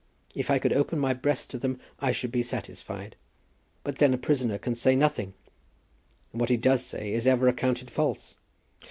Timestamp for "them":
1.59-1.79